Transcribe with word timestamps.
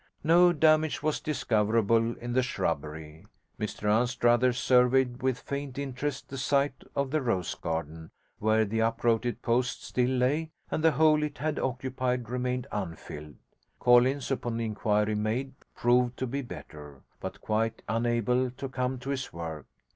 No 0.23 0.51
damage 0.51 1.03
was 1.03 1.19
discoverable 1.19 2.17
in 2.17 2.33
the 2.33 2.41
shrubbery. 2.41 3.23
Mr 3.59 3.87
Anstruther 3.87 4.51
surveyed 4.51 5.21
with 5.21 5.37
faint 5.39 5.77
interest 5.77 6.27
the 6.27 6.39
site 6.39 6.83
of 6.95 7.11
the 7.11 7.21
rose 7.21 7.53
garden, 7.53 8.09
where 8.39 8.65
the 8.65 8.79
uprooted 8.79 9.43
post 9.43 9.83
still 9.83 10.09
lay, 10.09 10.49
and 10.71 10.83
the 10.83 10.93
hole 10.93 11.21
it 11.21 11.37
had 11.37 11.59
occupied 11.59 12.29
remained 12.31 12.65
unfilled. 12.71 13.35
Collins, 13.79 14.31
upon 14.31 14.59
inquiry 14.59 15.13
made, 15.13 15.53
proved 15.75 16.17
to 16.17 16.25
be 16.25 16.41
better, 16.41 17.03
but 17.19 17.39
quite 17.39 17.83
unable 17.87 18.49
to 18.49 18.69
come 18.69 18.97
to 18.97 19.11
his 19.11 19.31
work. 19.31 19.67